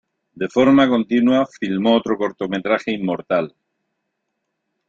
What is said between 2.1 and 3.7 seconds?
cortometraje "Inmortal".